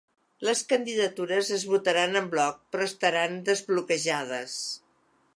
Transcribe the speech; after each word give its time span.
Les 0.47 0.61
candidatures 0.69 1.51
es 1.57 1.65
votaran 1.73 2.19
en 2.21 2.29
bloc 2.31 2.57
però 2.75 2.87
estaran 2.91 3.35
desbloquejades. 3.51 4.57